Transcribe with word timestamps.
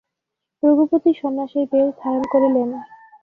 রঘুপতি 0.63 1.11
সন্ন্যাসীর 1.13 1.65
বেশ 1.71 1.89
ধারণ 2.01 2.23
করিলেন। 2.31 2.69